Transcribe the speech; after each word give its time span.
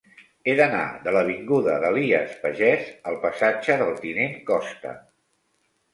He 0.45 0.53
d'anar 0.59 0.85
de 1.07 1.11
l'avinguda 1.15 1.75
d'Elies 1.83 2.33
Pagès 2.45 2.89
al 3.11 3.19
passatge 3.27 3.79
del 3.83 3.95
Tinent 4.07 4.37
Costa. 4.49 4.99